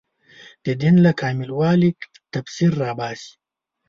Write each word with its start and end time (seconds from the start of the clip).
د 0.65 0.67
دین 0.81 0.95
له 1.05 1.11
کامل 1.19 1.49
والي 1.59 1.89
تفسیر 2.33 2.71
راوباسي 2.81 3.31